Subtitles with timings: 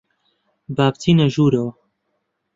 [0.75, 1.71] با بچینە ژوورەوە.